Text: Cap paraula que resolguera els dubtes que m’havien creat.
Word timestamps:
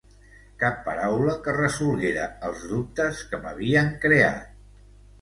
Cap 0.63 0.79
paraula 0.87 1.35
que 1.43 1.55
resolguera 1.59 2.25
els 2.51 2.67
dubtes 2.75 3.23
que 3.31 3.45
m’havien 3.47 3.97
creat. 4.09 4.47